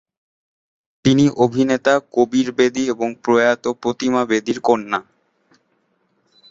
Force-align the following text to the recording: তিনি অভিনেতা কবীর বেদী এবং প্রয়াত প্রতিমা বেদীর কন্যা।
তিনি 1.05 1.25
অভিনেতা 1.37 1.93
কবীর 2.11 2.47
বেদী 2.51 2.83
এবং 2.89 3.09
প্রয়াত 3.23 3.63
প্রতিমা 3.81 4.21
বেদীর 4.25 4.59
কন্যা। 4.61 4.99